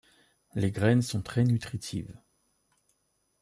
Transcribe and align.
Les 0.55 0.71
graines 0.71 1.03
sont 1.03 1.21
très 1.21 1.43
nutritives. 1.43 2.17